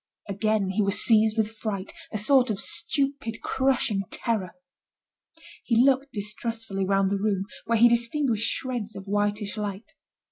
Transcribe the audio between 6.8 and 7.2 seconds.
round the